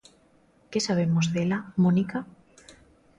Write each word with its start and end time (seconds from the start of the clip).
Que 0.71 0.79
sabemos 0.87 1.25
dela, 1.35 1.57
Mónica? 1.83 2.19